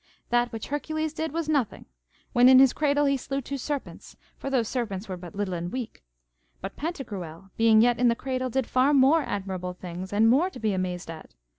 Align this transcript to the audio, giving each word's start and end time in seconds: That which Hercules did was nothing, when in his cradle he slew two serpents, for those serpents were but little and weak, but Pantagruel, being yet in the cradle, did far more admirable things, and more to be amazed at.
That 0.31 0.51
which 0.51 0.69
Hercules 0.69 1.13
did 1.13 1.31
was 1.31 1.47
nothing, 1.47 1.85
when 2.33 2.49
in 2.49 2.57
his 2.57 2.73
cradle 2.73 3.05
he 3.05 3.17
slew 3.17 3.39
two 3.39 3.59
serpents, 3.59 4.17
for 4.35 4.49
those 4.49 4.67
serpents 4.67 5.07
were 5.07 5.15
but 5.15 5.35
little 5.35 5.53
and 5.53 5.71
weak, 5.71 6.03
but 6.59 6.75
Pantagruel, 6.75 7.51
being 7.55 7.81
yet 7.83 7.99
in 7.99 8.07
the 8.07 8.15
cradle, 8.15 8.49
did 8.49 8.65
far 8.65 8.95
more 8.95 9.21
admirable 9.21 9.73
things, 9.73 10.11
and 10.11 10.27
more 10.27 10.49
to 10.49 10.59
be 10.59 10.73
amazed 10.73 11.11
at. 11.11 11.35